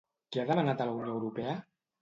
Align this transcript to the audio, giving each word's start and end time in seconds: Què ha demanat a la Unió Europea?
Què 0.35 0.41
ha 0.43 0.45
demanat 0.51 0.81
a 0.81 0.89
la 0.89 0.97
Unió 1.03 1.15
Europea? 1.19 1.57